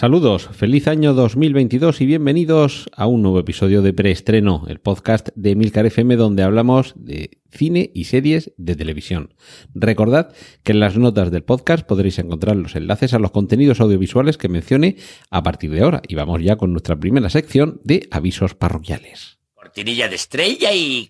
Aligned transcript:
Saludos, 0.00 0.48
feliz 0.52 0.86
año 0.86 1.12
2022 1.12 2.00
y 2.02 2.06
bienvenidos 2.06 2.88
a 2.94 3.08
un 3.08 3.20
nuevo 3.20 3.40
episodio 3.40 3.82
de 3.82 3.92
Preestreno, 3.92 4.64
el 4.68 4.78
podcast 4.78 5.30
de 5.34 5.56
Milcar 5.56 5.86
FM 5.86 6.14
donde 6.14 6.44
hablamos 6.44 6.94
de 6.94 7.40
cine 7.50 7.90
y 7.92 8.04
series 8.04 8.52
de 8.58 8.76
televisión. 8.76 9.34
Recordad 9.74 10.32
que 10.62 10.70
en 10.70 10.78
las 10.78 10.96
notas 10.96 11.32
del 11.32 11.42
podcast 11.42 11.84
podréis 11.84 12.20
encontrar 12.20 12.54
los 12.54 12.76
enlaces 12.76 13.12
a 13.12 13.18
los 13.18 13.32
contenidos 13.32 13.80
audiovisuales 13.80 14.38
que 14.38 14.48
mencione 14.48 14.98
a 15.30 15.42
partir 15.42 15.72
de 15.72 15.80
ahora 15.80 16.00
y 16.06 16.14
vamos 16.14 16.44
ya 16.44 16.54
con 16.54 16.70
nuestra 16.70 16.94
primera 16.94 17.28
sección 17.28 17.80
de 17.82 18.06
avisos 18.12 18.54
parroquiales. 18.54 19.40
Cortinilla 19.52 20.06
de 20.06 20.14
estrella 20.14 20.72
y... 20.72 21.08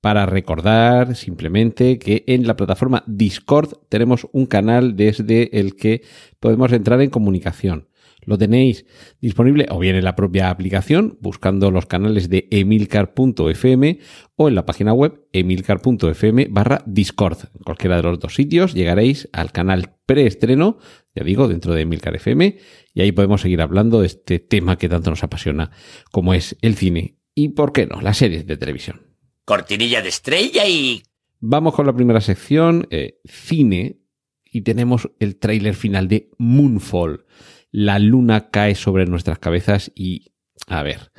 Para 0.00 0.24
recordar 0.24 1.16
simplemente 1.16 1.98
que 1.98 2.24
en 2.26 2.46
la 2.46 2.56
plataforma 2.56 3.04
Discord 3.06 3.74
tenemos 3.90 4.26
un 4.32 4.46
canal 4.46 4.96
desde 4.96 5.60
el 5.60 5.76
que 5.76 6.00
podemos 6.40 6.72
entrar 6.72 7.02
en 7.02 7.10
comunicación. 7.10 7.88
Lo 8.24 8.38
tenéis 8.38 8.86
disponible 9.20 9.66
o 9.70 9.78
bien 9.78 9.96
en 9.96 10.04
la 10.04 10.14
propia 10.14 10.50
aplicación, 10.50 11.18
buscando 11.20 11.70
los 11.70 11.86
canales 11.86 12.28
de 12.28 12.46
emilcar.fm 12.50 13.98
o 14.36 14.48
en 14.48 14.54
la 14.54 14.64
página 14.64 14.92
web 14.92 15.26
emilcar.fm 15.32 16.46
barra 16.50 16.82
Discord. 16.86 17.38
En 17.54 17.62
cualquiera 17.64 17.96
de 17.96 18.02
los 18.02 18.20
dos 18.20 18.34
sitios 18.34 18.74
llegaréis 18.74 19.28
al 19.32 19.50
canal 19.50 19.96
preestreno, 20.06 20.78
ya 21.14 21.24
digo, 21.24 21.48
dentro 21.48 21.74
de 21.74 21.82
Emilcar 21.82 22.14
FM, 22.14 22.58
y 22.94 23.00
ahí 23.00 23.12
podemos 23.12 23.40
seguir 23.40 23.60
hablando 23.60 24.00
de 24.00 24.06
este 24.06 24.38
tema 24.38 24.76
que 24.76 24.88
tanto 24.88 25.10
nos 25.10 25.24
apasiona, 25.24 25.70
como 26.10 26.34
es 26.34 26.56
el 26.62 26.76
cine 26.76 27.18
y, 27.34 27.50
¿por 27.50 27.72
qué 27.72 27.86
no?, 27.86 28.00
las 28.00 28.18
series 28.18 28.46
de 28.46 28.56
televisión. 28.56 29.02
Cortinilla 29.44 30.02
de 30.02 30.08
estrella 30.08 30.66
y... 30.68 31.02
Vamos 31.40 31.74
con 31.74 31.86
la 31.86 31.94
primera 31.94 32.20
sección, 32.20 32.86
eh, 32.90 33.18
cine, 33.24 33.98
y 34.44 34.60
tenemos 34.60 35.10
el 35.18 35.36
tráiler 35.36 35.74
final 35.74 36.06
de 36.06 36.30
Moonfall 36.38 37.24
la 37.72 37.98
luna 37.98 38.50
cae 38.50 38.74
sobre 38.76 39.06
nuestras 39.06 39.38
cabezas 39.38 39.90
y, 39.94 40.32
a 40.68 40.82
ver, 40.82 41.10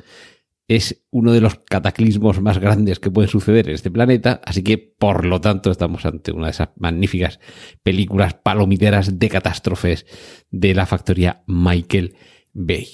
es 0.66 1.04
uno 1.10 1.32
de 1.32 1.40
los 1.40 1.56
cataclismos 1.56 2.40
más 2.40 2.58
grandes 2.58 2.98
que 2.98 3.10
pueden 3.10 3.28
suceder 3.28 3.68
en 3.68 3.74
este 3.74 3.90
planeta, 3.90 4.40
así 4.44 4.62
que 4.62 4.78
por 4.78 5.26
lo 5.26 5.40
tanto 5.40 5.70
estamos 5.70 6.06
ante 6.06 6.32
una 6.32 6.46
de 6.46 6.52
esas 6.52 6.70
magníficas 6.76 7.38
películas 7.82 8.34
palomiteras 8.34 9.18
de 9.18 9.28
catástrofes 9.28 10.06
de 10.50 10.74
la 10.74 10.86
factoría 10.86 11.42
Michael 11.46 12.16
Bay. 12.54 12.88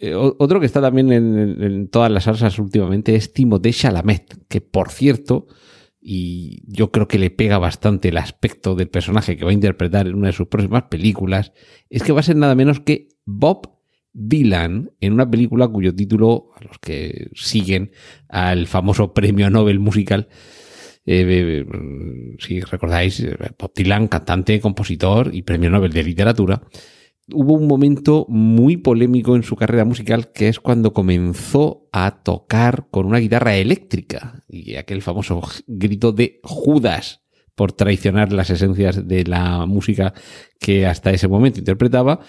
Eh, 0.00 0.14
otro 0.14 0.60
que 0.60 0.66
está 0.66 0.80
también 0.80 1.12
en, 1.12 1.88
todas 1.88 2.10
las 2.10 2.24
salsas 2.24 2.58
últimamente 2.58 3.14
es 3.14 3.32
Timothée 3.32 3.72
Chalamet, 3.72 4.46
que 4.48 4.60
por 4.60 4.90
cierto, 4.90 5.48
y 6.08 6.62
yo 6.68 6.92
creo 6.92 7.08
que 7.08 7.18
le 7.18 7.30
pega 7.30 7.58
bastante 7.58 8.10
el 8.10 8.16
aspecto 8.16 8.76
del 8.76 8.88
personaje 8.88 9.36
que 9.36 9.44
va 9.44 9.50
a 9.50 9.54
interpretar 9.54 10.06
en 10.06 10.14
una 10.14 10.28
de 10.28 10.34
sus 10.34 10.46
próximas 10.46 10.84
películas, 10.84 11.52
es 11.90 12.04
que 12.04 12.12
va 12.12 12.20
a 12.20 12.22
ser 12.22 12.36
nada 12.36 12.54
menos 12.54 12.78
que 12.78 13.08
Bob 13.24 13.72
Dylan 14.12 14.92
en 15.00 15.12
una 15.12 15.28
película 15.28 15.66
cuyo 15.66 15.92
título, 15.92 16.52
a 16.54 16.62
los 16.62 16.78
que 16.78 17.30
siguen 17.34 17.90
al 18.28 18.68
famoso 18.68 19.14
premio 19.14 19.50
Nobel 19.50 19.80
musical, 19.80 20.28
eh, 21.06 21.66
si 22.38 22.60
recordáis, 22.60 23.26
Bob 23.58 23.72
Dylan, 23.74 24.06
cantante, 24.06 24.60
compositor 24.60 25.34
y 25.34 25.42
premio 25.42 25.70
Nobel 25.70 25.92
de 25.92 26.04
literatura, 26.04 26.62
hubo 27.32 27.54
un 27.54 27.66
momento 27.66 28.26
muy 28.28 28.76
polémico 28.76 29.36
en 29.36 29.42
su 29.42 29.56
carrera 29.56 29.84
musical 29.84 30.32
que 30.32 30.48
es 30.48 30.60
cuando 30.60 30.92
comenzó 30.92 31.88
a 31.92 32.22
tocar 32.22 32.86
con 32.90 33.06
una 33.06 33.18
guitarra 33.18 33.56
eléctrica 33.56 34.42
y 34.48 34.76
aquel 34.76 35.02
famoso 35.02 35.40
grito 35.66 36.12
de 36.12 36.40
Judas 36.42 37.22
por 37.54 37.72
traicionar 37.72 38.32
las 38.32 38.50
esencias 38.50 39.08
de 39.08 39.24
la 39.24 39.66
música 39.66 40.12
que 40.60 40.86
hasta 40.86 41.10
ese 41.10 41.26
momento 41.26 41.58
interpretaba, 41.58 42.20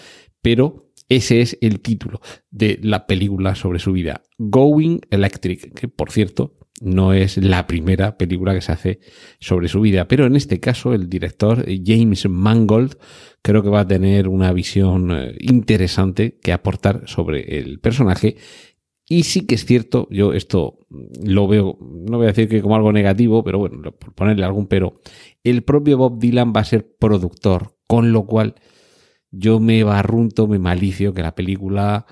pero 0.41 0.87
ese 1.09 1.41
es 1.41 1.57
el 1.61 1.81
título 1.81 2.21
de 2.49 2.79
la 2.81 3.07
película 3.07 3.55
sobre 3.55 3.79
su 3.79 3.91
vida, 3.91 4.23
Going 4.37 4.99
Electric, 5.09 5.73
que 5.73 5.87
por 5.87 6.11
cierto 6.11 6.57
no 6.81 7.13
es 7.13 7.37
la 7.37 7.67
primera 7.67 8.17
película 8.17 8.53
que 8.53 8.61
se 8.61 8.71
hace 8.71 8.99
sobre 9.39 9.67
su 9.67 9.81
vida, 9.81 10.07
pero 10.07 10.25
en 10.25 10.35
este 10.35 10.59
caso 10.59 10.93
el 10.93 11.09
director 11.09 11.65
James 11.83 12.27
Mangold 12.29 12.97
creo 13.41 13.63
que 13.63 13.69
va 13.69 13.81
a 13.81 13.87
tener 13.87 14.27
una 14.27 14.53
visión 14.53 15.11
eh, 15.11 15.35
interesante 15.39 16.37
que 16.41 16.53
aportar 16.53 17.03
sobre 17.07 17.59
el 17.59 17.79
personaje. 17.79 18.35
Y 19.09 19.23
sí 19.23 19.47
que 19.47 19.55
es 19.55 19.65
cierto, 19.65 20.07
yo 20.11 20.33
esto 20.33 20.79
lo 21.23 21.47
veo, 21.47 21.77
no 21.79 22.17
voy 22.17 22.25
a 22.25 22.29
decir 22.29 22.49
que 22.49 22.61
como 22.61 22.75
algo 22.75 22.91
negativo, 22.91 23.43
pero 23.43 23.57
bueno, 23.57 23.81
por 23.93 24.13
ponerle 24.13 24.43
algún 24.43 24.67
pero, 24.67 24.99
el 25.45 25.63
propio 25.63 25.97
Bob 25.97 26.19
Dylan 26.19 26.51
va 26.53 26.59
a 26.59 26.65
ser 26.65 26.93
productor, 26.99 27.77
con 27.87 28.11
lo 28.11 28.25
cual 28.25 28.55
yo 29.31 29.61
me 29.61 29.83
barrunto, 29.83 30.47
me 30.47 30.59
malicio 30.59 31.13
que 31.13 31.21
la 31.21 31.35
película 31.35 32.05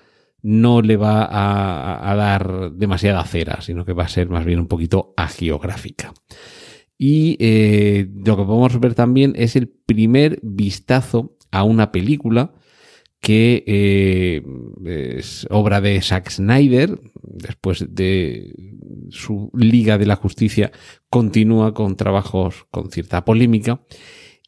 no 0.47 0.83
le 0.83 0.95
va 0.95 1.27
a, 1.27 2.15
dar 2.15 2.71
demasiada 2.71 3.25
cera, 3.25 3.61
sino 3.61 3.83
que 3.83 3.93
va 3.93 4.03
a 4.03 4.07
ser 4.07 4.29
más 4.29 4.45
bien 4.45 4.59
un 4.59 4.67
poquito 4.67 5.15
agiográfica. 5.17 6.13
Y 6.99 7.35
eh, 7.39 8.07
lo 8.13 8.37
que 8.37 8.43
podemos 8.43 8.79
ver 8.79 8.93
también 8.93 9.33
es 9.35 9.55
el 9.55 9.69
primer 9.69 10.39
vistazo 10.43 11.35
a 11.49 11.63
una 11.63 11.91
película 11.91 12.53
que 13.21 13.63
eh, 13.65 14.43
es 15.17 15.47
obra 15.49 15.81
de 15.81 15.99
Zack 15.99 16.29
Snyder, 16.29 16.99
después 17.23 17.83
de 17.89 18.53
su 19.09 19.49
Liga 19.55 19.97
de 19.97 20.05
la 20.05 20.15
Justicia, 20.15 20.71
continúa 21.09 21.73
con 21.73 21.97
trabajos 21.97 22.67
con 22.69 22.91
cierta 22.91 23.25
polémica. 23.25 23.81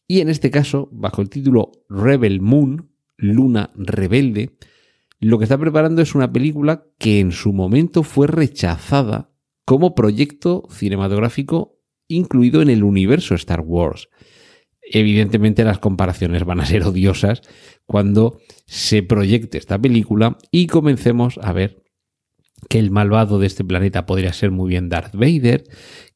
Y 0.08 0.20
en 0.20 0.30
este 0.30 0.52
caso, 0.52 0.90
bajo 0.92 1.24
el 1.24 1.30
título 1.32 1.72
Rebel 1.90 2.40
Moon, 2.40 2.92
Luna 3.18 3.72
Rebelde, 3.76 4.58
lo 5.20 5.38
que 5.38 5.46
está 5.46 5.58
preparando 5.58 6.02
es 6.02 6.16
una 6.16 6.32
película 6.32 6.86
que 7.00 7.20
en 7.20 7.32
su 7.32 7.54
momento 7.54 8.04
fue 8.04 8.28
rechazada 8.28 9.32
como 9.66 9.96
proyecto 9.96 10.64
cinematográfico 10.70 11.80
incluido 12.08 12.62
en 12.62 12.70
el 12.70 12.84
universo 12.84 13.36
Star 13.36 13.62
Wars. 13.62 14.10
Evidentemente 14.82 15.64
las 15.64 15.80
comparaciones 15.80 16.46
van 16.46 16.62
a 16.62 16.66
ser 16.66 16.84
odiosas 16.84 17.42
cuando 17.86 18.40
se 18.66 19.04
proyecte 19.04 19.58
esta 19.58 19.78
película 19.80 20.38
y 20.52 20.68
comencemos 20.68 21.40
a 21.42 21.52
ver 21.52 21.84
que 22.70 22.80
el 22.80 22.90
malvado 22.92 23.40
de 23.40 23.48
este 23.48 23.64
planeta 23.64 24.06
podría 24.06 24.34
ser 24.34 24.52
muy 24.52 24.70
bien 24.70 24.90
Darth 24.90 25.14
Vader, 25.14 25.64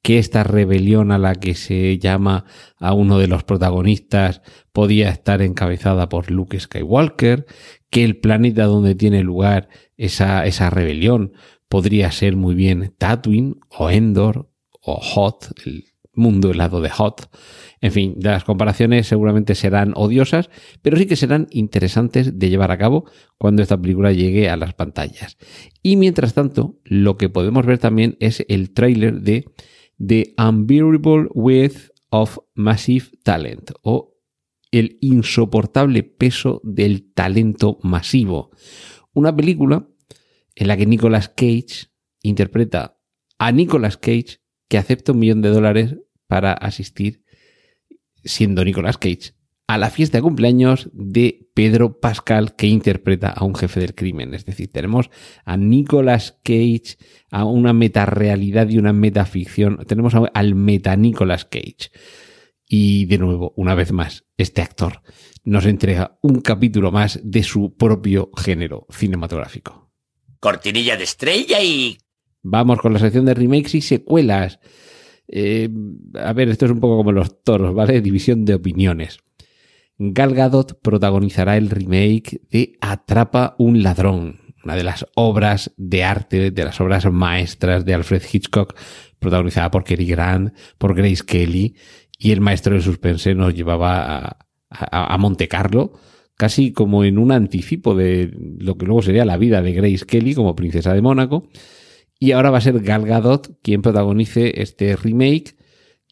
que 0.02 0.18
esta 0.18 0.44
rebelión 0.44 1.12
a 1.12 1.20
la 1.20 1.36
que 1.36 1.54
se 1.54 2.00
llama 2.00 2.46
a 2.80 2.94
uno 2.94 3.20
de 3.20 3.28
los 3.28 3.44
protagonistas 3.44 4.42
podía 4.72 5.10
estar 5.10 5.42
encabezada 5.42 6.10
por 6.10 6.32
Luke 6.32 6.60
Skywalker, 6.60 7.46
que 7.92 8.04
el 8.04 8.18
planeta 8.18 8.66
donde 8.66 8.96
tiene 8.96 9.22
lugar 9.22 9.70
esa, 9.98 10.48
esa 10.48 10.72
rebelión 10.72 11.34
podría 11.68 12.12
ser 12.12 12.36
muy 12.36 12.56
bien 12.56 12.96
Tatooine 12.98 13.58
o 13.70 13.90
Endor 13.92 14.50
o 14.82 14.96
Hot, 14.96 15.52
el 15.66 15.86
mundo 16.14 16.52
helado 16.52 16.82
de 16.82 16.90
Hot. 16.90 17.30
En 17.82 17.92
fin, 17.92 18.16
las 18.20 18.44
comparaciones 18.44 19.08
seguramente 19.08 19.56
serán 19.56 19.94
odiosas, 19.96 20.50
pero 20.82 20.98
sí 20.98 21.06
que 21.06 21.16
serán 21.16 21.48
interesantes 21.52 22.40
de 22.40 22.50
llevar 22.50 22.72
a 22.72 22.78
cabo 22.78 23.06
cuando 23.38 23.62
esta 23.62 23.80
película 23.80 24.12
llegue 24.12 24.50
a 24.50 24.58
las 24.58 24.74
pantallas. 24.74 25.38
Y 25.84 25.98
mientras 25.98 26.34
tanto, 26.34 26.80
lo 26.84 27.18
que 27.18 27.30
podemos 27.30 27.66
ver 27.66 27.78
también 27.78 28.18
es 28.20 28.46
el 28.48 28.72
tráiler 28.72 29.22
de 29.22 29.46
The 30.06 30.34
Unbearable 30.38 31.28
Width 31.34 31.92
of 32.10 32.40
Massive 32.54 33.08
Talent 33.24 33.72
o 33.82 34.11
El 34.72 34.98
insoportable 35.02 36.04
peso 36.04 36.62
del 36.64 37.12
talento 37.14 37.80
masivo. 37.84 38.52
Una 39.14 39.36
película 39.36 39.88
en 40.56 40.68
la 40.68 40.78
que 40.78 40.86
Nicolas 40.86 41.30
Cage 41.30 41.92
interpreta 42.24 42.98
a 43.38 43.52
Nicolas 43.52 43.98
Cage 43.98 44.40
que 44.70 44.78
acepta 44.78 45.12
un 45.12 45.20
millón 45.20 45.42
de 45.42 45.50
dólares 45.50 45.98
para 46.28 46.54
asistir, 46.54 47.26
siendo 48.24 48.64
Nicolas 48.64 48.98
Cage, 48.98 49.34
a 49.68 49.78
la 49.78 49.90
fiesta 49.90 50.18
de 50.18 50.22
cumpleaños 50.22 50.90
de 50.94 51.50
Pedro 51.54 52.00
Pascal 52.00 52.56
que 52.56 52.68
interpreta 52.68 53.30
a 53.30 53.44
un 53.46 53.56
jefe 53.56 53.80
del 53.80 53.96
crimen. 53.96 54.34
Es 54.34 54.46
decir, 54.46 54.72
tenemos 54.72 55.10
a 55.46 55.58
Nicolas 55.58 56.40
Cage, 56.44 56.98
a 57.32 57.46
una 57.46 57.74
metarealidad 57.74 58.70
y 58.70 58.78
una 58.78 58.94
metaficción. 58.94 59.80
Tenemos 59.88 60.14
al 60.34 60.56
meta 60.56 60.96
Nicolas 60.96 61.46
Cage. 61.46 61.92
Y 62.74 63.04
de 63.08 63.18
nuevo, 63.18 63.52
una 63.58 63.76
vez 63.76 63.92
más, 63.92 64.24
este 64.38 64.62
actor 64.62 65.02
nos 65.44 65.66
entrega 65.66 66.18
un 66.22 66.40
capítulo 66.40 66.90
más 66.90 67.20
de 67.22 67.44
su 67.44 67.76
propio 67.76 68.32
género 68.38 68.88
cinematográfico. 68.90 69.92
Cortinilla 70.40 70.96
de 70.96 71.04
estrella 71.04 71.62
y 71.62 71.98
Vamos 72.44 72.80
con 72.80 72.94
la 72.94 73.00
sección 73.00 73.26
de 73.26 73.34
remakes 73.34 73.76
y 73.76 73.82
secuelas. 73.82 74.62
Eh, 75.28 75.68
a 76.16 76.32
ver, 76.32 76.48
esto 76.48 76.64
es 76.64 76.72
un 76.72 76.80
poco 76.80 76.96
como 76.96 77.12
los 77.12 77.44
toros, 77.44 77.76
¿vale? 77.76 78.00
División 78.00 78.46
de 78.46 78.54
opiniones. 78.54 79.20
Gal 79.98 80.34
Gadot 80.34 80.80
protagonizará 80.82 81.58
el 81.58 81.70
remake 81.70 82.40
de 82.50 82.78
Atrapa 82.80 83.54
un 83.60 83.84
ladrón, 83.84 84.56
una 84.64 84.78
de 84.78 84.86
las 84.86 85.06
obras 85.16 85.74
de 85.76 86.06
arte, 86.06 86.52
de 86.52 86.64
las 86.64 86.80
obras 86.80 87.06
maestras 87.12 87.84
de 87.84 87.96
Alfred 87.96 88.24
Hitchcock, 88.32 88.76
protagonizada 89.20 89.70
por 89.70 89.84
Cary 89.84 90.06
Grant, 90.06 90.56
por 90.78 90.96
Grace 90.96 91.24
Kelly, 91.26 91.76
y 92.24 92.32
el 92.32 92.40
maestro 92.40 92.76
del 92.76 92.84
suspense 92.84 93.34
nos 93.34 93.56
llevaba 93.56 94.06
a, 94.06 94.38
a, 94.70 95.14
a 95.16 95.18
Monte 95.18 95.48
Carlo, 95.48 95.94
casi 96.38 96.72
como 96.72 97.04
en 97.04 97.18
un 97.18 97.32
anticipo 97.32 97.96
de 97.96 98.32
lo 98.60 98.78
que 98.78 98.86
luego 98.86 99.02
sería 99.02 99.26
la 99.26 99.38
vida 99.38 99.64
de 99.64 99.74
Grace 99.74 100.06
Kelly 100.06 100.36
como 100.36 100.56
princesa 100.56 100.94
de 100.94 101.02
Mónaco. 101.02 101.50
Y 102.20 102.34
ahora 102.34 102.52
va 102.52 102.60
a 102.60 102.62
ser 102.62 102.80
Gal 102.82 103.08
Gadot 103.08 103.60
quien 103.64 103.82
protagonice 103.82 104.62
este 104.62 104.96
remake. 104.96 105.56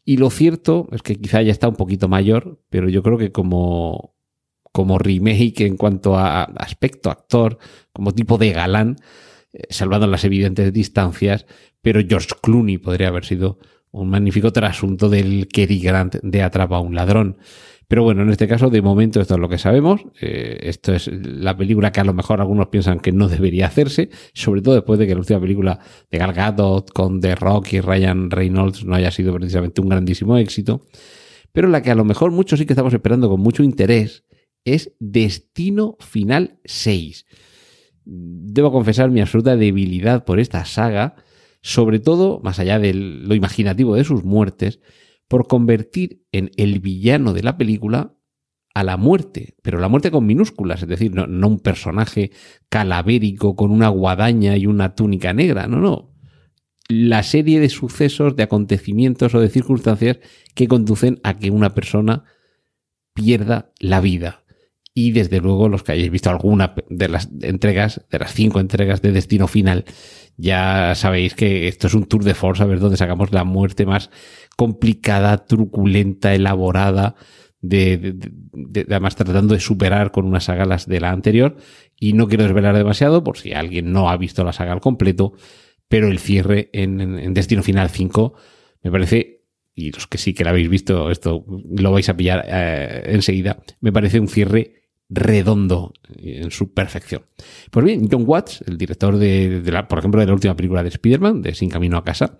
Y 0.04 0.16
lo 0.16 0.30
cierto 0.30 0.88
es 0.90 1.02
que 1.02 1.14
quizá 1.14 1.42
ya 1.42 1.52
está 1.52 1.68
un 1.68 1.76
poquito 1.76 2.08
mayor, 2.08 2.60
pero 2.70 2.88
yo 2.88 3.04
creo 3.04 3.16
que 3.16 3.30
como, 3.30 4.16
como 4.72 4.98
remake 4.98 5.60
en 5.60 5.76
cuanto 5.76 6.16
a 6.16 6.42
aspecto 6.42 7.10
actor, 7.10 7.58
como 7.92 8.12
tipo 8.12 8.36
de 8.36 8.50
galán, 8.50 8.96
eh, 9.52 9.62
salvando 9.70 10.08
las 10.08 10.24
evidentes 10.24 10.72
distancias, 10.72 11.46
pero 11.80 12.00
George 12.04 12.30
Clooney 12.42 12.78
podría 12.78 13.08
haber 13.08 13.24
sido 13.24 13.60
un 13.92 14.10
magnífico 14.10 14.52
trasunto 14.52 15.08
del 15.08 15.48
Cary 15.48 15.80
Grant 15.80 16.16
de 16.22 16.42
Atrapa 16.42 16.76
a 16.76 16.80
un 16.80 16.94
ladrón. 16.94 17.38
Pero 17.90 18.04
bueno, 18.04 18.22
en 18.22 18.30
este 18.30 18.46
caso, 18.46 18.70
de 18.70 18.82
momento, 18.82 19.20
esto 19.20 19.34
es 19.34 19.40
lo 19.40 19.48
que 19.48 19.58
sabemos. 19.58 20.02
Eh, 20.20 20.58
esto 20.62 20.92
es 20.94 21.10
la 21.12 21.56
película 21.56 21.90
que 21.90 21.98
a 21.98 22.04
lo 22.04 22.14
mejor 22.14 22.40
algunos 22.40 22.68
piensan 22.68 23.00
que 23.00 23.10
no 23.10 23.26
debería 23.26 23.66
hacerse, 23.66 24.10
sobre 24.32 24.62
todo 24.62 24.76
después 24.76 24.96
de 25.00 25.08
que 25.08 25.14
la 25.14 25.18
última 25.18 25.40
película 25.40 25.80
de 26.08 26.18
Gal 26.18 26.32
Gadot 26.32 26.92
con 26.92 27.20
The 27.20 27.34
Rock 27.34 27.72
y 27.72 27.80
Ryan 27.80 28.30
Reynolds 28.30 28.84
no 28.84 28.94
haya 28.94 29.10
sido 29.10 29.34
precisamente 29.34 29.80
un 29.80 29.88
grandísimo 29.88 30.36
éxito. 30.36 30.86
Pero 31.50 31.66
la 31.66 31.82
que 31.82 31.90
a 31.90 31.96
lo 31.96 32.04
mejor 32.04 32.30
muchos 32.30 32.60
sí 32.60 32.66
que 32.66 32.74
estamos 32.74 32.94
esperando 32.94 33.28
con 33.28 33.40
mucho 33.40 33.64
interés 33.64 34.24
es 34.64 34.94
Destino 35.00 35.96
Final 35.98 36.60
6. 36.64 37.26
Debo 38.04 38.70
confesar 38.70 39.10
mi 39.10 39.20
absoluta 39.20 39.56
debilidad 39.56 40.24
por 40.24 40.38
esta 40.38 40.64
saga, 40.64 41.16
sobre 41.62 41.98
todo, 41.98 42.40
más 42.42 42.58
allá 42.58 42.78
de 42.78 42.94
lo 42.94 43.34
imaginativo 43.34 43.94
de 43.94 44.04
sus 44.04 44.24
muertes, 44.24 44.80
por 45.28 45.46
convertir 45.46 46.24
en 46.32 46.50
el 46.56 46.80
villano 46.80 47.32
de 47.32 47.42
la 47.42 47.56
película 47.56 48.14
a 48.74 48.84
la 48.84 48.96
muerte, 48.96 49.56
pero 49.62 49.78
la 49.78 49.88
muerte 49.88 50.10
con 50.10 50.26
minúsculas, 50.26 50.82
es 50.82 50.88
decir, 50.88 51.14
no, 51.14 51.26
no, 51.26 51.48
un 51.48 51.60
personaje 51.60 52.30
calavérico 52.68 53.56
con 53.56 53.70
una 53.70 53.88
guadaña 53.88 54.56
y 54.56 54.66
una 54.66 54.94
túnica 54.94 55.32
negra, 55.32 55.66
no, 55.66 55.78
no. 55.78 56.14
La 56.88 57.22
serie 57.22 57.60
de 57.60 57.68
sucesos, 57.68 58.36
de 58.36 58.42
acontecimientos 58.42 59.34
o 59.34 59.40
de 59.40 59.48
circunstancias 59.48 60.18
que 60.54 60.66
conducen 60.66 61.20
a 61.22 61.38
que 61.38 61.50
una 61.50 61.74
persona 61.74 62.24
pierda 63.14 63.72
la 63.78 64.00
vida. 64.00 64.44
Y 64.92 65.12
desde 65.12 65.40
luego 65.40 65.68
los 65.68 65.82
que 65.82 65.92
hayáis 65.92 66.10
visto 66.10 66.30
alguna 66.30 66.74
de 66.88 67.08
las 67.08 67.28
entregas, 67.42 68.04
de 68.10 68.18
las 68.18 68.34
cinco 68.34 68.60
entregas 68.60 69.02
de 69.02 69.12
Destino 69.12 69.46
Final, 69.46 69.84
ya 70.36 70.94
sabéis 70.94 71.34
que 71.34 71.68
esto 71.68 71.86
es 71.86 71.94
un 71.94 72.06
tour 72.06 72.24
de 72.24 72.34
force, 72.34 72.62
a 72.62 72.66
ver 72.66 72.80
dónde 72.80 72.96
sacamos 72.96 73.32
la 73.32 73.44
muerte 73.44 73.86
más 73.86 74.10
complicada, 74.56 75.46
truculenta, 75.46 76.34
elaborada, 76.34 77.14
de, 77.60 77.98
de, 77.98 78.14
de, 78.52 78.86
además 78.88 79.16
tratando 79.16 79.54
de 79.54 79.60
superar 79.60 80.10
con 80.10 80.24
una 80.26 80.40
saga 80.40 80.64
las 80.64 80.86
de 80.86 81.00
la 81.00 81.10
anterior. 81.10 81.56
Y 81.98 82.14
no 82.14 82.26
quiero 82.26 82.44
desvelar 82.44 82.76
demasiado 82.76 83.22
por 83.22 83.38
si 83.38 83.52
alguien 83.52 83.92
no 83.92 84.10
ha 84.10 84.16
visto 84.16 84.42
la 84.44 84.52
saga 84.52 84.72
al 84.72 84.80
completo, 84.80 85.34
pero 85.88 86.08
el 86.08 86.18
cierre 86.18 86.70
en 86.72 87.34
Destino 87.34 87.62
Final 87.62 87.90
5 87.90 88.34
me 88.82 88.90
parece, 88.90 89.44
y 89.74 89.92
los 89.92 90.06
que 90.06 90.18
sí 90.18 90.34
que 90.34 90.44
la 90.44 90.50
habéis 90.50 90.68
visto, 90.68 91.10
esto 91.10 91.44
lo 91.46 91.92
vais 91.92 92.08
a 92.08 92.16
pillar 92.16 92.44
eh, 92.46 93.02
enseguida, 93.06 93.62
me 93.80 93.92
parece 93.92 94.20
un 94.20 94.28
cierre 94.28 94.79
redondo 95.10 95.92
en 96.16 96.50
su 96.52 96.72
perfección. 96.72 97.26
Pues 97.70 97.84
bien, 97.84 98.08
John 98.10 98.24
Watts, 98.26 98.62
el 98.66 98.78
director 98.78 99.18
de, 99.18 99.62
la, 99.66 99.88
por 99.88 99.98
ejemplo, 99.98 100.20
de 100.20 100.28
la 100.28 100.32
última 100.32 100.56
película 100.56 100.82
de 100.82 100.88
Spider-Man, 100.88 101.42
de 101.42 101.54
Sin 101.54 101.68
Camino 101.68 101.98
a 101.98 102.04
Casa, 102.04 102.38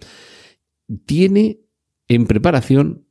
tiene 1.05 1.61
en 2.09 2.27
preparación 2.27 3.07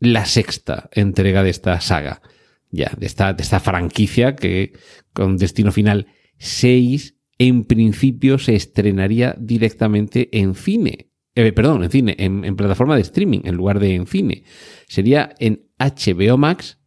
la 0.00 0.24
sexta 0.24 0.88
entrega 0.92 1.42
de 1.42 1.50
esta 1.50 1.80
saga, 1.80 2.22
ya, 2.70 2.92
de 2.98 3.06
esta, 3.06 3.34
de 3.34 3.42
esta 3.42 3.60
franquicia 3.60 4.34
que 4.34 4.72
con 5.12 5.36
destino 5.36 5.70
final 5.70 6.08
6 6.38 7.14
en 7.38 7.64
principio 7.64 8.38
se 8.38 8.54
estrenaría 8.54 9.36
directamente 9.38 10.30
en 10.38 10.54
cine. 10.54 11.10
Eh, 11.34 11.52
perdón, 11.52 11.82
en 11.84 11.90
cine, 11.90 12.16
en, 12.18 12.44
en, 12.44 12.56
plataforma 12.56 12.94
de 12.94 13.02
streaming, 13.02 13.40
en 13.44 13.56
lugar 13.56 13.80
de 13.80 13.94
en 13.94 14.06
cine. 14.06 14.44
Sería 14.86 15.34
en 15.40 15.66
HBO 15.78 16.36
Max 16.38 16.78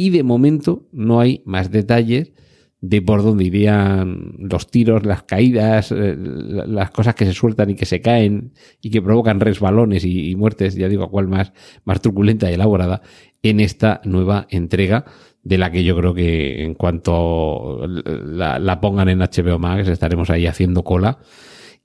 y 0.00 0.08
de 0.08 0.22
momento 0.22 0.88
no 0.92 1.20
hay 1.20 1.42
más 1.44 1.70
detalles 1.70 2.32
de 2.80 3.02
por 3.02 3.22
dónde 3.22 3.44
irían 3.44 4.32
los 4.38 4.70
tiros, 4.70 5.04
las 5.04 5.24
caídas, 5.24 5.92
eh, 5.92 6.16
las 6.16 6.90
cosas 6.90 7.14
que 7.14 7.26
se 7.26 7.34
sueltan 7.34 7.68
y 7.68 7.74
que 7.74 7.84
se 7.84 8.00
caen 8.00 8.54
y 8.80 8.88
que 8.88 9.02
provocan 9.02 9.40
resbalones 9.40 10.06
y, 10.06 10.34
muertes, 10.36 10.74
ya 10.74 10.88
digo, 10.88 11.04
a 11.04 11.10
cual 11.10 11.28
más, 11.28 11.52
más 11.84 12.00
truculenta 12.00 12.50
y 12.50 12.54
elaborada, 12.54 13.02
en 13.42 13.60
esta 13.60 14.00
nueva 14.04 14.46
entrega 14.48 15.04
de 15.42 15.58
la 15.58 15.70
que 15.70 15.84
yo 15.84 15.94
creo 15.98 16.14
que 16.14 16.64
en 16.64 16.72
cuanto 16.72 17.86
la, 17.86 18.80
pongan 18.80 19.10
en 19.10 19.18
HBO 19.18 19.58
Max 19.58 19.86
estaremos 19.86 20.30
ahí 20.30 20.46
haciendo 20.46 20.82
cola. 20.82 21.18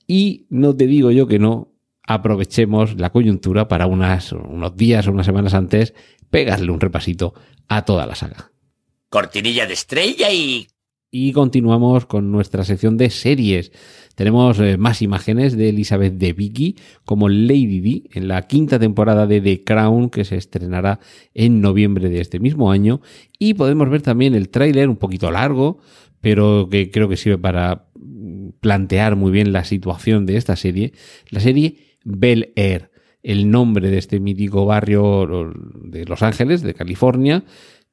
Y 0.07 0.45
no 0.49 0.73
te 0.73 0.87
digo 0.87 1.11
yo 1.11 1.27
que 1.27 1.37
no, 1.37 1.73
aprovechemos 2.07 2.97
la 2.97 3.09
coyuntura 3.09 3.67
para 3.67 3.87
unos 3.87 4.77
días 4.77 5.05
o 5.05 5.11
unas 5.11 5.25
semanas 5.25 5.53
antes 5.53 5.93
pegarle 6.35 6.69
un 6.69 6.81
repasito 6.81 7.33
a 7.69 7.85
toda 7.85 8.05
la 8.05 8.13
saga. 8.13 8.51
Cortinilla 9.09 9.65
de 9.65 9.73
estrella 9.73 10.29
y 10.31 10.67
y 11.17 11.31
continuamos 11.31 12.05
con 12.05 12.29
nuestra 12.29 12.65
sección 12.65 12.97
de 12.97 13.09
series. 13.09 13.71
Tenemos 14.15 14.59
eh, 14.59 14.75
más 14.75 15.01
imágenes 15.01 15.55
de 15.55 15.69
Elizabeth 15.69 16.15
de 16.15 16.33
Vicky 16.33 16.75
como 17.05 17.29
Lady 17.29 17.79
D 17.79 18.09
en 18.11 18.27
la 18.27 18.41
quinta 18.47 18.79
temporada 18.79 19.25
de 19.25 19.39
The 19.39 19.63
Crown 19.63 20.09
que 20.09 20.25
se 20.25 20.35
estrenará 20.35 20.99
en 21.33 21.61
noviembre 21.61 22.09
de 22.09 22.19
este 22.19 22.41
mismo 22.41 22.69
año. 22.69 22.99
Y 23.39 23.53
podemos 23.53 23.89
ver 23.89 24.01
también 24.01 24.35
el 24.35 24.49
tráiler 24.49 24.89
un 24.89 24.97
poquito 24.97 25.31
largo, 25.31 25.79
pero 26.19 26.67
que 26.69 26.91
creo 26.91 27.07
que 27.07 27.15
sirve 27.15 27.37
para 27.37 27.87
plantear 28.59 29.15
muy 29.15 29.31
bien 29.31 29.53
la 29.53 29.63
situación 29.63 30.25
de 30.25 30.35
esta 30.35 30.57
serie. 30.57 30.91
La 31.29 31.39
serie 31.39 31.77
Bel 32.03 32.51
Air, 32.57 32.91
el 33.25 33.49
nombre 33.49 33.89
de 33.89 33.97
este 33.97 34.19
mítico 34.19 34.67
barrio 34.67 35.51
de 35.83 36.05
Los 36.05 36.21
Ángeles, 36.21 36.61
de 36.61 36.75
California, 36.75 37.43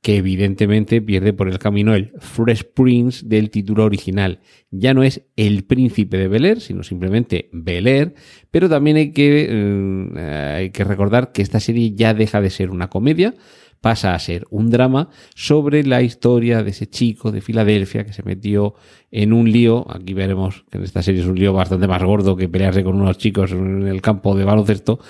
que 0.02 0.16
evidentemente 0.16 1.00
pierde 1.00 1.32
por 1.32 1.48
el 1.48 1.58
camino 1.58 1.94
el 1.94 2.12
Fresh 2.18 2.64
Prince 2.74 3.24
del 3.24 3.48
título 3.50 3.84
original. 3.84 4.40
Ya 4.70 4.92
no 4.92 5.02
es 5.02 5.22
el 5.36 5.64
príncipe 5.64 6.18
de 6.18 6.28
Bel 6.28 6.44
Air, 6.44 6.60
sino 6.60 6.82
simplemente 6.82 7.48
Bel 7.52 7.86
Air, 7.86 8.14
pero 8.50 8.68
también 8.68 8.96
hay 8.98 9.12
que, 9.12 9.46
eh, 9.48 10.54
hay 10.56 10.70
que 10.70 10.84
recordar 10.84 11.32
que 11.32 11.40
esta 11.40 11.60
serie 11.60 11.94
ya 11.94 12.12
deja 12.12 12.42
de 12.42 12.50
ser 12.50 12.70
una 12.70 12.90
comedia, 12.90 13.34
pasa 13.82 14.14
a 14.14 14.18
ser 14.18 14.46
un 14.48 14.70
drama 14.70 15.10
sobre 15.34 15.84
la 15.84 16.00
historia 16.00 16.62
de 16.62 16.70
ese 16.70 16.88
chico 16.88 17.30
de 17.30 17.42
Filadelfia 17.42 18.06
que 18.06 18.14
se 18.14 18.22
metió 18.22 18.74
en 19.10 19.34
un 19.34 19.50
lío, 19.50 19.84
aquí 19.90 20.14
veremos 20.14 20.64
que 20.70 20.78
en 20.78 20.84
esta 20.84 21.02
serie 21.02 21.20
es 21.20 21.26
un 21.26 21.38
lío 21.38 21.52
bastante 21.52 21.86
más 21.86 22.02
gordo 22.02 22.36
que 22.36 22.48
pelearse 22.48 22.82
con 22.84 22.98
unos 22.98 23.18
chicos 23.18 23.52
en 23.52 23.86
el 23.86 24.00
campo 24.00 24.34
de 24.34 24.44
baloncesto, 24.44 25.00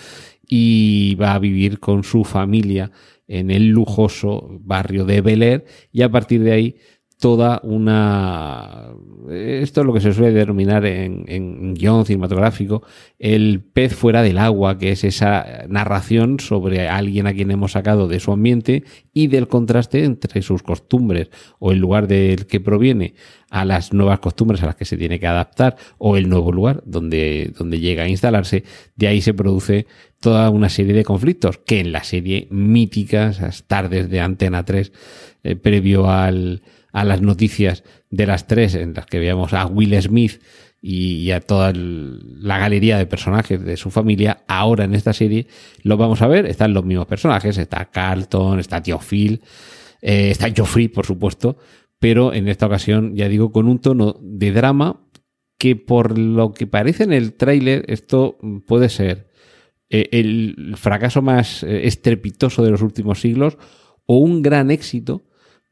y 0.48 1.14
va 1.14 1.34
a 1.34 1.38
vivir 1.38 1.78
con 1.78 2.02
su 2.02 2.24
familia 2.24 2.90
en 3.28 3.50
el 3.50 3.68
lujoso 3.68 4.58
barrio 4.60 5.04
de 5.04 5.20
Bel 5.20 5.42
Air. 5.42 5.64
Y 5.92 6.02
a 6.02 6.10
partir 6.10 6.42
de 6.42 6.52
ahí 6.52 6.76
toda 7.22 7.60
una... 7.62 8.88
Esto 9.30 9.82
es 9.82 9.86
lo 9.86 9.92
que 9.92 10.00
se 10.00 10.12
suele 10.12 10.32
denominar 10.32 10.84
en, 10.84 11.24
en 11.28 11.74
guion 11.74 12.04
cinematográfico 12.04 12.82
el 13.20 13.60
pez 13.60 13.94
fuera 13.94 14.22
del 14.22 14.38
agua, 14.38 14.76
que 14.76 14.90
es 14.90 15.04
esa 15.04 15.62
narración 15.68 16.40
sobre 16.40 16.88
alguien 16.88 17.28
a 17.28 17.32
quien 17.32 17.52
hemos 17.52 17.72
sacado 17.72 18.08
de 18.08 18.18
su 18.18 18.32
ambiente 18.32 18.82
y 19.14 19.28
del 19.28 19.46
contraste 19.46 20.02
entre 20.02 20.42
sus 20.42 20.64
costumbres 20.64 21.30
o 21.60 21.70
el 21.70 21.78
lugar 21.78 22.08
del 22.08 22.46
que 22.46 22.58
proviene 22.58 23.14
a 23.50 23.64
las 23.64 23.92
nuevas 23.92 24.18
costumbres 24.18 24.60
a 24.64 24.66
las 24.66 24.74
que 24.74 24.84
se 24.84 24.96
tiene 24.96 25.20
que 25.20 25.28
adaptar 25.28 25.76
o 25.98 26.16
el 26.16 26.28
nuevo 26.28 26.50
lugar 26.50 26.82
donde, 26.84 27.52
donde 27.56 27.78
llega 27.78 28.02
a 28.02 28.08
instalarse. 28.08 28.64
De 28.96 29.06
ahí 29.06 29.20
se 29.20 29.32
produce 29.32 29.86
toda 30.18 30.50
una 30.50 30.68
serie 30.68 30.92
de 30.92 31.04
conflictos 31.04 31.58
que 31.58 31.78
en 31.78 31.92
la 31.92 32.02
serie 32.02 32.48
mítica, 32.50 33.28
esas 33.28 33.62
tardes 33.68 34.10
de 34.10 34.20
Antena 34.20 34.64
3, 34.64 34.92
eh, 35.44 35.54
previo 35.54 36.10
al 36.10 36.62
a 36.92 37.04
las 37.04 37.22
noticias 37.22 37.84
de 38.11 38.26
las 38.26 38.46
tres 38.46 38.75
en 38.75 38.94
las 38.94 39.06
que 39.06 39.18
veíamos 39.18 39.52
a 39.54 39.66
Will 39.66 40.00
Smith 40.00 40.40
y, 40.80 41.30
a 41.30 41.40
toda 41.40 41.72
la 41.75 42.58
galería 42.58 42.99
de 42.99 43.06
personajes 43.06 43.64
de 43.64 43.76
su 43.76 43.90
familia, 43.90 44.42
ahora 44.49 44.84
en 44.84 44.94
esta 44.94 45.12
serie 45.12 45.46
lo 45.82 45.96
vamos 45.96 46.22
a 46.22 46.26
ver, 46.26 46.46
están 46.46 46.75
los 46.75 46.84
mismos 46.84 47.06
personajes, 47.06 47.56
está 47.56 47.84
Carlton, 47.87 48.58
está 48.58 48.82
Tío 48.82 48.99
Phil, 48.99 49.42
eh, 50.00 50.30
está 50.30 50.52
Joffrey, 50.54 50.88
por 50.88 51.06
supuesto, 51.06 51.56
pero 52.00 52.34
en 52.34 52.49
esta 52.49 52.66
ocasión, 52.66 53.14
ya 53.14 53.28
digo, 53.28 53.52
con 53.52 53.68
un 53.68 53.78
tono 53.78 54.16
de 54.20 54.50
drama 54.50 55.06
que 55.56 55.76
por 55.76 56.18
lo 56.18 56.52
que 56.52 56.66
parece 56.66 57.04
en 57.04 57.12
el 57.12 57.34
tráiler, 57.34 57.84
esto 57.87 58.37
puede 58.66 58.88
ser 58.88 59.28
eh, 59.88 60.08
el 60.11 60.75
fracaso 60.76 61.22
más 61.22 61.62
eh, 61.62 61.87
estrepitoso 61.87 62.64
de 62.64 62.72
los 62.72 62.82
últimos 62.82 63.20
siglos 63.20 63.56
o 64.06 64.16
un 64.16 64.42
gran 64.42 64.72
éxito 64.72 65.22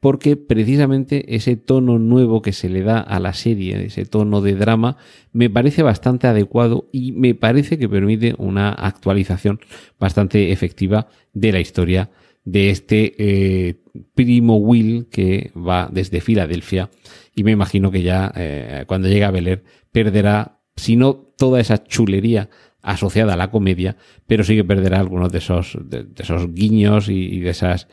porque 0.01 0.35
precisamente 0.35 1.35
ese 1.35 1.55
tono 1.55 1.99
nuevo 1.99 2.41
que 2.41 2.53
se 2.53 2.69
le 2.69 2.81
da 2.81 2.99
a 2.99 3.19
la 3.19 3.33
serie, 3.33 3.85
ese 3.85 4.03
tono 4.05 4.41
de 4.41 4.55
drama, 4.55 4.97
me 5.31 5.49
parece 5.49 5.83
bastante 5.83 6.25
adecuado 6.25 6.89
y 6.91 7.11
me 7.11 7.35
parece 7.35 7.77
que 7.77 7.87
permite 7.87 8.33
una 8.39 8.71
actualización 8.71 9.59
bastante 9.99 10.51
efectiva 10.51 11.07
de 11.33 11.51
la 11.51 11.59
historia 11.59 12.09
de 12.43 12.71
este 12.71 13.13
eh, 13.19 13.75
primo 14.15 14.57
Will 14.57 15.07
que 15.07 15.51
va 15.55 15.87
desde 15.93 16.19
Filadelfia 16.19 16.89
y 17.35 17.43
me 17.43 17.51
imagino 17.51 17.91
que 17.91 18.01
ya 18.01 18.33
eh, 18.35 18.85
cuando 18.87 19.07
llegue 19.07 19.25
a 19.25 19.31
Bel 19.31 19.61
perderá, 19.91 20.61
si 20.75 20.95
no 20.95 21.13
toda 21.13 21.59
esa 21.59 21.83
chulería 21.83 22.49
asociada 22.81 23.35
a 23.35 23.37
la 23.37 23.51
comedia, 23.51 23.97
pero 24.25 24.43
sí 24.43 24.55
que 24.55 24.63
perderá 24.63 24.99
algunos 24.99 25.31
de 25.31 25.37
esos, 25.37 25.77
de, 25.79 26.07
esos 26.17 26.51
guiños 26.55 27.07
y 27.07 27.39
de 27.39 27.51
esas 27.51 27.87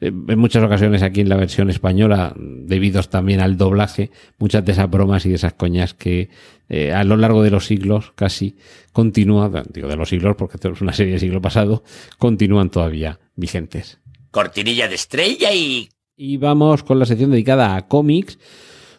en 0.00 0.38
muchas 0.38 0.62
ocasiones 0.62 1.02
aquí 1.02 1.22
en 1.22 1.28
la 1.28 1.36
versión 1.36 1.70
española, 1.70 2.34
debidos 2.36 3.08
también 3.08 3.40
al 3.40 3.56
doblaje, 3.56 4.10
muchas 4.38 4.64
de 4.64 4.72
esas 4.72 4.90
bromas 4.90 5.24
y 5.24 5.30
de 5.30 5.36
esas 5.36 5.54
coñas 5.54 5.94
que 5.94 6.28
eh, 6.68 6.92
a 6.92 7.04
lo 7.04 7.16
largo 7.16 7.42
de 7.42 7.50
los 7.50 7.66
siglos 7.66 8.12
casi 8.14 8.56
continúan, 8.92 9.64
digo 9.72 9.88
de 9.88 9.96
los 9.96 10.08
siglos 10.08 10.36
porque 10.36 10.56
esto 10.56 10.70
es 10.70 10.80
una 10.80 10.92
serie 10.92 11.12
del 11.12 11.20
siglo 11.20 11.40
pasado, 11.40 11.82
continúan 12.18 12.70
todavía 12.70 13.20
vigentes. 13.36 14.00
Cortinilla 14.30 14.88
de 14.88 14.96
estrella 14.96 15.52
y... 15.52 15.88
Y 16.18 16.38
vamos 16.38 16.82
con 16.82 16.98
la 16.98 17.06
sección 17.06 17.30
dedicada 17.30 17.76
a 17.76 17.88
cómics 17.88 18.38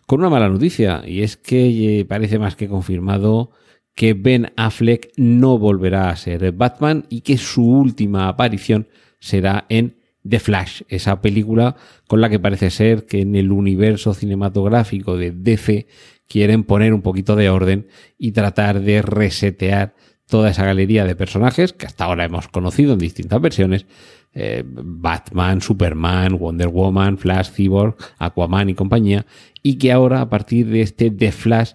con 0.05 0.19
una 0.19 0.29
mala 0.29 0.49
noticia 0.49 1.03
y 1.05 1.23
es 1.23 1.35
que 1.35 1.99
eh, 1.99 2.05
parece 2.05 2.39
más 2.39 2.55
que 2.55 2.67
confirmado 2.67 3.51
que 3.93 4.13
Ben 4.13 4.53
Affleck 4.55 5.11
no 5.17 5.57
volverá 5.57 6.09
a 6.09 6.15
ser 6.15 6.51
Batman 6.51 7.05
y 7.09 7.21
que 7.21 7.37
su 7.37 7.65
última 7.67 8.27
aparición 8.27 8.87
será 9.19 9.65
en 9.69 9.96
The 10.27 10.39
Flash, 10.39 10.81
esa 10.87 11.21
película 11.21 11.75
con 12.07 12.21
la 12.21 12.29
que 12.29 12.39
parece 12.39 12.69
ser 12.69 13.05
que 13.05 13.21
en 13.21 13.35
el 13.35 13.51
universo 13.51 14.13
cinematográfico 14.13 15.17
de 15.17 15.31
DC 15.31 15.87
quieren 16.27 16.63
poner 16.63 16.93
un 16.93 17.01
poquito 17.01 17.35
de 17.35 17.49
orden 17.49 17.87
y 18.17 18.31
tratar 18.31 18.81
de 18.81 19.01
resetear 19.01 19.95
toda 20.27 20.49
esa 20.49 20.65
galería 20.65 21.05
de 21.05 21.15
personajes 21.15 21.73
que 21.73 21.85
hasta 21.85 22.05
ahora 22.05 22.25
hemos 22.25 22.47
conocido 22.49 22.93
en 22.93 22.99
distintas 22.99 23.41
versiones. 23.41 23.85
Eh, 24.33 24.63
Batman, 24.65 25.61
Superman, 25.61 26.37
Wonder 26.37 26.67
Woman, 26.67 27.17
Flash, 27.17 27.49
Cyborg, 27.51 27.95
Aquaman 28.19 28.69
y 28.69 28.75
compañía. 28.75 29.25
Y 29.63 29.77
que 29.77 29.91
ahora, 29.91 30.21
a 30.21 30.29
partir 30.29 30.67
de 30.67 30.81
este 30.81 31.09
The 31.09 31.31
Flash, 31.31 31.71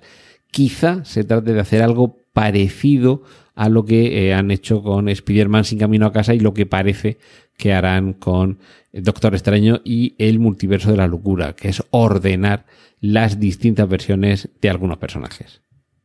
quizá 0.50 1.04
se 1.04 1.24
trate 1.24 1.54
de 1.54 1.60
hacer 1.60 1.82
algo 1.82 2.22
parecido 2.32 3.22
a 3.54 3.68
lo 3.68 3.84
que 3.84 4.28
eh, 4.28 4.34
han 4.34 4.50
hecho 4.50 4.82
con 4.82 5.08
Spider-Man 5.08 5.64
sin 5.64 5.78
camino 5.78 6.06
a 6.06 6.12
casa 6.12 6.34
y 6.34 6.40
lo 6.40 6.54
que 6.54 6.66
parece 6.66 7.18
que 7.56 7.72
harán 7.72 8.12
con 8.12 8.58
Doctor 8.92 9.34
Extraño 9.34 9.80
y 9.84 10.14
el 10.18 10.38
multiverso 10.38 10.90
de 10.90 10.96
la 10.96 11.06
locura, 11.06 11.54
que 11.54 11.68
es 11.68 11.82
ordenar 11.90 12.66
las 13.00 13.40
distintas 13.40 13.88
versiones 13.88 14.50
de 14.60 14.70
algunos 14.70 14.98
personajes. 14.98 15.62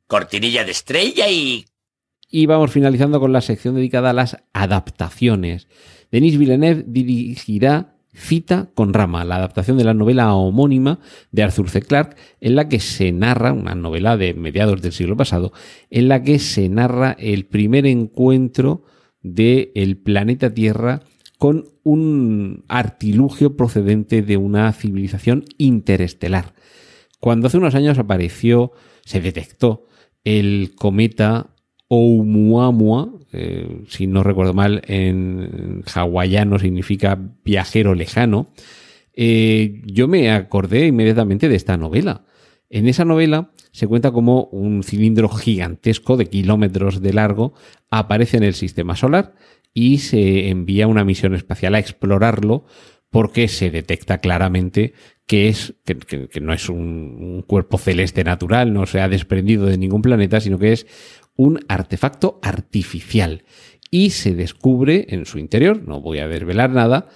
Cortinilla 0.07 0.63
de 0.63 0.71
estrella 0.71 1.29
y... 1.29 1.65
Y 2.29 2.45
vamos 2.45 2.71
finalizando 2.71 3.19
con 3.19 3.31
la 3.31 3.41
sección 3.41 3.75
dedicada 3.75 4.09
a 4.09 4.13
las 4.13 4.37
adaptaciones. 4.51 5.67
Denis 6.11 6.37
Villeneuve 6.37 6.83
dirigirá 6.85 7.97
Cita 8.13 8.69
con 8.73 8.93
Rama, 8.93 9.23
la 9.23 9.35
adaptación 9.35 9.77
de 9.77 9.83
la 9.83 9.93
novela 9.93 10.33
homónima 10.33 10.99
de 11.31 11.43
Arthur 11.43 11.69
C. 11.69 11.81
Clarke, 11.81 12.17
en 12.41 12.55
la 12.55 12.67
que 12.67 12.79
se 12.79 13.11
narra, 13.11 13.53
una 13.53 13.75
novela 13.75 14.17
de 14.17 14.33
mediados 14.33 14.81
del 14.81 14.91
siglo 14.91 15.15
pasado, 15.15 15.53
en 15.89 16.07
la 16.07 16.23
que 16.23 16.39
se 16.39 16.67
narra 16.67 17.15
el 17.19 17.45
primer 17.45 17.85
encuentro 17.85 18.83
del 19.21 19.71
el 19.75 19.97
planeta 19.97 20.53
Tierra 20.53 21.03
con 21.37 21.65
un 21.83 22.65
artilugio 22.67 23.55
procedente 23.55 24.21
de 24.21 24.37
una 24.37 24.71
civilización 24.73 25.45
interestelar. 25.57 26.53
Cuando 27.19 27.47
hace 27.47 27.57
unos 27.57 27.75
años 27.75 27.97
apareció, 27.97 28.71
se 29.05 29.21
detectó 29.21 29.85
el 30.23 30.73
cometa 30.75 31.55
Oumuamua, 31.87 33.13
eh, 33.31 33.83
si 33.87 34.07
no 34.07 34.23
recuerdo 34.23 34.53
mal, 34.53 34.81
en 34.87 35.83
hawaiano 35.93 36.59
significa 36.59 37.17
viajero 37.43 37.95
lejano, 37.95 38.51
eh, 39.13 39.81
yo 39.85 40.07
me 40.07 40.31
acordé 40.31 40.87
inmediatamente 40.87 41.49
de 41.49 41.55
esta 41.55 41.77
novela. 41.77 42.25
En 42.69 42.87
esa 42.87 43.05
novela 43.05 43.51
se 43.71 43.87
cuenta 43.87 44.11
como 44.11 44.45
un 44.51 44.83
cilindro 44.83 45.29
gigantesco 45.29 46.17
de 46.17 46.25
kilómetros 46.25 47.01
de 47.01 47.13
largo 47.13 47.53
aparece 47.89 48.37
en 48.37 48.43
el 48.43 48.53
sistema 48.53 48.95
solar 48.95 49.33
y 49.73 49.99
se 49.99 50.49
envía 50.49 50.87
una 50.87 51.03
misión 51.03 51.35
espacial 51.35 51.75
a 51.75 51.79
explorarlo 51.79 52.65
porque 53.09 53.47
se 53.47 53.71
detecta 53.71 54.17
claramente 54.19 54.93
que, 55.25 55.49
es, 55.49 55.75
que, 55.85 56.39
no 56.41 56.53
es 56.53 56.69
un, 56.69 57.43
cuerpo 57.47 57.77
celeste 57.77 58.23
natural, 58.23 58.73
no 58.73 58.85
se 58.85 59.01
ha 59.01 59.09
desprendido 59.09 59.65
de 59.65 59.77
ningún 59.77 60.01
planeta, 60.01 60.39
sino 60.39 60.57
que 60.57 60.73
es 60.73 60.87
un 61.35 61.59
artefacto 61.67 62.39
artificial. 62.41 63.43
Y 63.89 64.09
se 64.11 64.33
descubre 64.33 65.05
en 65.09 65.25
su 65.25 65.39
interior, 65.39 65.83
no 65.83 66.01
voy 66.01 66.19
a 66.19 66.27
desvelar 66.27 66.71
nada, 66.71 67.07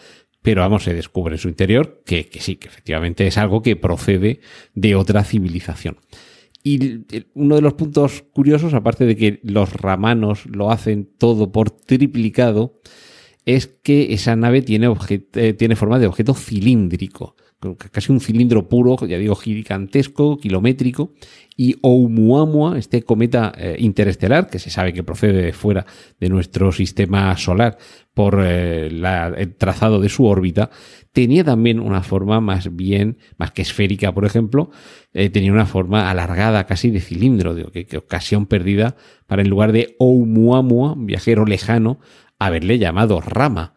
pero 0.41 0.62
vamos, 0.62 0.84
se 0.84 0.93
descubre 0.93 1.36
en 1.36 1.39
su 1.39 1.50
interior 1.50 2.01
que, 2.05 2.27
que 2.27 2.39
sí, 2.39 2.55
que 2.55 2.67
efectivamente 2.67 3.27
es 3.27 3.38
algo 3.38 3.62
que 3.62 3.75
procede 3.75 4.39
de 4.74 4.96
otra 4.96 5.24
civilización. 5.24 5.98
Y 6.63 7.05
uno 7.33 7.55
de 7.55 7.61
los 7.61 7.73
puntos 7.73 8.23
curiosos, 8.33 8.73
aparte 8.73 9.05
de 9.05 9.15
que 9.15 9.39
los 9.43 9.73
ramanos 9.73 10.45
lo 10.45 10.71
hacen 10.71 11.09
todo 11.17 11.51
por 11.51 11.71
triplicado, 11.71 12.79
es 13.45 13.67
que 13.67 14.13
esa 14.13 14.35
nave 14.35 14.61
tiene, 14.61 14.93
eh, 15.09 15.53
tiene 15.53 15.75
forma 15.75 15.97
de 15.97 16.07
objeto 16.07 16.33
cilíndrico 16.33 17.35
casi 17.91 18.11
un 18.11 18.19
cilindro 18.19 18.67
puro, 18.67 18.97
ya 19.05 19.17
digo, 19.17 19.35
gigantesco, 19.35 20.37
kilométrico, 20.37 21.13
y 21.55 21.77
Oumuamua, 21.81 22.79
este 22.79 23.03
cometa 23.03 23.51
eh, 23.55 23.75
interestelar, 23.77 24.49
que 24.49 24.57
se 24.57 24.71
sabe 24.71 24.93
que 24.93 25.03
procede 25.03 25.43
de 25.43 25.53
fuera 25.53 25.85
de 26.19 26.29
nuestro 26.29 26.71
sistema 26.71 27.35
solar 27.37 27.77
por 28.13 28.41
eh, 28.43 28.87
el 28.87 29.55
trazado 29.55 29.99
de 29.99 30.09
su 30.09 30.25
órbita, 30.25 30.71
tenía 31.11 31.43
también 31.43 31.79
una 31.79 32.01
forma 32.01 32.41
más 32.41 32.75
bien, 32.75 33.17
más 33.37 33.51
que 33.51 33.61
esférica, 33.61 34.11
por 34.11 34.25
ejemplo, 34.25 34.71
eh, 35.13 35.29
tenía 35.29 35.53
una 35.53 35.67
forma 35.67 36.09
alargada, 36.09 36.65
casi 36.65 36.89
de 36.89 36.99
cilindro, 36.99 37.53
digo, 37.53 37.71
que, 37.71 37.85
ocasión 37.97 38.47
perdida 38.47 38.95
para 39.27 39.43
en 39.43 39.49
lugar 39.49 39.71
de 39.71 39.95
Oumuamua, 39.99 40.95
viajero 40.97 41.45
lejano, 41.45 41.99
haberle 42.39 42.79
llamado 42.79 43.21
Rama. 43.21 43.75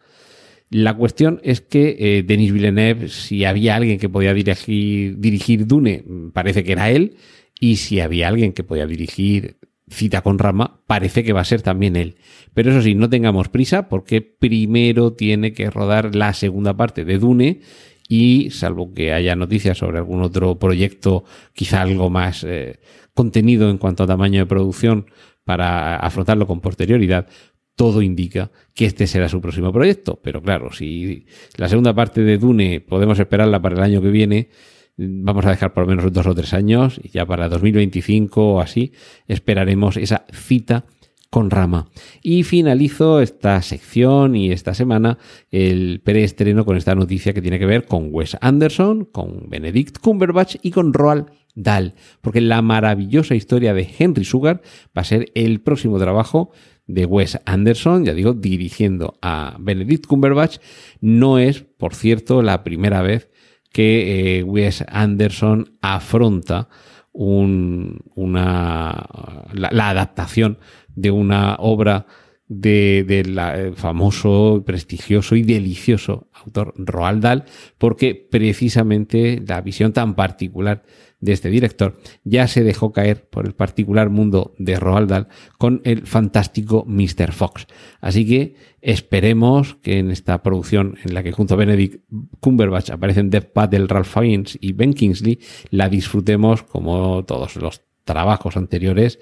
La 0.69 0.95
cuestión 0.95 1.39
es 1.43 1.61
que 1.61 1.95
eh, 1.99 2.23
Denis 2.23 2.51
Villeneuve, 2.51 3.09
si 3.09 3.45
había 3.45 3.75
alguien 3.75 3.99
que 3.99 4.09
podía 4.09 4.33
dirigir, 4.33 5.17
dirigir 5.19 5.67
Dune, 5.67 6.03
parece 6.33 6.63
que 6.63 6.71
era 6.71 6.89
él, 6.89 7.17
y 7.59 7.77
si 7.77 7.99
había 7.99 8.27
alguien 8.27 8.53
que 8.53 8.63
podía 8.63 8.85
dirigir 8.85 9.57
Cita 9.87 10.21
con 10.21 10.39
Rama, 10.39 10.81
parece 10.87 11.23
que 11.23 11.33
va 11.33 11.41
a 11.41 11.45
ser 11.45 11.61
también 11.61 11.95
él. 11.95 12.15
Pero 12.53 12.71
eso 12.71 12.81
sí, 12.81 12.95
no 12.95 13.09
tengamos 13.09 13.49
prisa 13.49 13.87
porque 13.87 14.21
primero 14.21 15.13
tiene 15.13 15.53
que 15.53 15.69
rodar 15.69 16.15
la 16.15 16.33
segunda 16.33 16.75
parte 16.75 17.05
de 17.05 17.19
Dune 17.19 17.61
y 18.07 18.49
salvo 18.49 18.93
que 18.93 19.13
haya 19.13 19.35
noticias 19.35 19.77
sobre 19.77 19.99
algún 19.99 20.21
otro 20.21 20.57
proyecto, 20.57 21.23
quizá 21.53 21.81
algo 21.81 22.09
más 22.09 22.43
eh, 22.43 22.79
contenido 23.13 23.69
en 23.69 23.77
cuanto 23.77 24.03
a 24.03 24.07
tamaño 24.07 24.39
de 24.39 24.45
producción 24.45 25.05
para 25.43 25.97
afrontarlo 25.97 26.47
con 26.47 26.61
posterioridad, 26.61 27.27
todo 27.75 28.01
indica 28.01 28.51
que 28.73 28.85
este 28.85 29.07
será 29.07 29.29
su 29.29 29.41
próximo 29.41 29.71
proyecto. 29.71 30.19
Pero 30.23 30.41
claro, 30.41 30.71
si 30.71 31.25
la 31.57 31.69
segunda 31.69 31.93
parte 31.93 32.21
de 32.21 32.37
Dune 32.37 32.81
podemos 32.81 33.19
esperarla 33.19 33.61
para 33.61 33.75
el 33.75 33.83
año 33.83 34.01
que 34.01 34.09
viene, 34.09 34.49
vamos 34.97 35.45
a 35.45 35.49
dejar 35.49 35.73
por 35.73 35.83
lo 35.83 35.89
menos 35.89 36.11
dos 36.11 36.25
o 36.27 36.33
tres 36.33 36.53
años 36.53 36.99
y 37.01 37.09
ya 37.09 37.25
para 37.25 37.49
2025 37.49 38.53
o 38.53 38.61
así 38.61 38.93
esperaremos 39.27 39.97
esa 39.97 40.25
cita 40.31 40.85
con 41.29 41.49
Rama. 41.49 41.89
Y 42.21 42.43
finalizo 42.43 43.19
esta 43.19 43.61
sección 43.61 44.37
y 44.37 44.51
esta 44.51 44.73
semana 44.73 45.17
el 45.51 45.99
preestreno 46.01 46.65
con 46.65 46.77
esta 46.77 46.95
noticia 46.95 47.33
que 47.33 47.41
tiene 47.41 47.59
que 47.59 47.65
ver 47.65 47.85
con 47.85 48.07
Wes 48.11 48.37
Anderson, 48.39 49.05
con 49.05 49.49
Benedict 49.49 49.99
Cumberbatch 49.99 50.55
y 50.61 50.71
con 50.71 50.93
Roald 50.93 51.25
Dahl, 51.55 51.95
porque 52.21 52.41
la 52.41 52.61
maravillosa 52.61 53.33
historia 53.33 53.73
de 53.73 53.89
Henry 53.97 54.25
Sugar 54.25 54.61
va 54.95 55.01
a 55.01 55.05
ser 55.05 55.31
el 55.35 55.61
próximo 55.61 55.97
trabajo 55.97 56.51
de 56.87 57.05
Wes 57.05 57.39
Anderson, 57.45 58.05
ya 58.05 58.13
digo, 58.13 58.33
dirigiendo 58.33 59.17
a 59.21 59.57
Benedict 59.59 60.05
Cumberbatch. 60.05 60.57
No 61.01 61.39
es, 61.39 61.61
por 61.61 61.95
cierto, 61.95 62.41
la 62.41 62.63
primera 62.63 63.01
vez 63.01 63.29
que 63.71 64.39
eh, 64.39 64.43
Wes 64.43 64.83
Anderson 64.87 65.77
afronta 65.81 66.69
un, 67.11 68.01
una, 68.15 69.07
la, 69.53 69.89
adaptación 69.89 70.59
de 70.95 71.11
una 71.11 71.55
obra 71.59 72.05
del 72.47 73.37
eh, 73.39 73.71
famoso, 73.75 74.63
prestigioso 74.65 75.35
y 75.35 75.41
delicioso 75.41 76.27
autor 76.33 76.73
Roald 76.77 77.23
Dahl, 77.23 77.45
porque 77.77 78.15
precisamente 78.15 79.43
la 79.45 79.61
visión 79.61 79.93
tan 79.93 80.15
particular 80.15 80.83
de 81.19 81.33
este 81.33 81.49
director 81.49 81.97
ya 82.23 82.47
se 82.47 82.63
dejó 82.63 82.91
caer 82.91 83.27
por 83.27 83.47
el 83.47 83.53
particular 83.53 84.09
mundo 84.09 84.53
de 84.59 84.79
Roald 84.79 85.09
Dahl 85.09 85.27
con 85.57 85.81
el 85.83 86.05
fantástico 86.05 86.85
Mr. 86.87 87.31
Fox. 87.31 87.65
Así 87.99 88.27
que 88.27 88.55
esperemos 88.81 89.75
que 89.81 89.97
en 89.97 90.11
esta 90.11 90.43
producción 90.43 90.97
en 91.03 91.15
la 91.15 91.23
que 91.23 91.31
junto 91.31 91.55
a 91.55 91.57
Benedict 91.57 92.03
Cumberbatch 92.41 92.91
aparecen 92.91 93.31
Dev 93.31 93.51
Patel, 93.51 93.89
Ralph 93.89 94.07
Fiennes 94.07 94.57
y 94.61 94.73
Ben 94.73 94.93
Kingsley, 94.93 95.39
la 95.71 95.89
disfrutemos 95.89 96.61
como 96.61 97.25
todos 97.25 97.55
los 97.55 97.81
trabajos 98.03 98.55
anteriores 98.55 99.19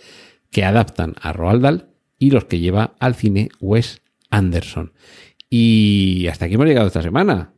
que 0.51 0.65
adaptan 0.65 1.15
a 1.21 1.31
Roald 1.31 1.61
Dahl 1.63 1.92
y 2.23 2.31
los 2.31 2.45
que 2.45 2.59
lleva 2.59 2.95
al 2.99 3.15
cine 3.15 3.49
Wes 3.59 4.01
Anderson. 4.29 4.93
Y 5.49 6.25
hasta 6.27 6.45
aquí 6.45 6.53
hemos 6.53 6.67
llegado 6.67 6.87
esta 6.87 7.01
semana. 7.01 7.53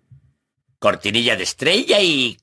Cortinilla 0.79 1.35
de 1.35 1.43
estrella 1.43 2.01
y... 2.01 2.37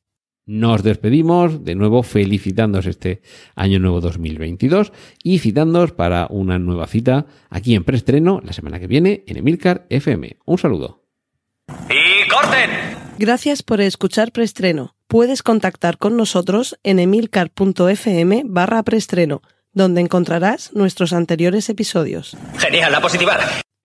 Nos 0.47 0.85
despedimos 0.85 1.65
de 1.65 1.75
nuevo 1.75 2.05
felicitándoos 2.05 2.87
este 2.87 3.23
año 3.57 3.81
nuevo 3.81 4.01
2022 4.01 4.93
y 5.25 5.41
citándoos 5.41 5.91
para 5.91 6.29
una 6.31 6.61
nueva 6.61 6.87
cita 6.87 7.27
aquí 7.51 7.75
en 7.75 7.83
preestreno 7.83 8.41
la 8.45 8.53
semana 8.53 8.79
que 8.79 8.87
viene 8.87 9.25
en 9.27 9.39
Emilcar 9.39 9.87
FM. 9.91 10.37
Un 10.45 10.59
saludo. 10.59 11.05
¡Y 11.91 12.29
corten! 12.29 12.71
Gracias 13.19 13.65
por 13.65 13.81
escuchar 13.81 14.31
preestreno. 14.31 14.95
Puedes 15.09 15.43
contactar 15.43 15.99
con 15.99 16.17
nosotros 16.17 16.79
en 16.85 17.01
emilcar.fm 17.01 18.43
barra 18.47 18.85
preestreno 18.85 19.43
donde 19.73 20.01
encontrarás 20.01 20.73
nuestros 20.75 21.13
anteriores 21.13 21.69
episodios. 21.69 22.37
Genial, 22.59 22.93
la 22.93 23.01
positiva. 23.01 23.39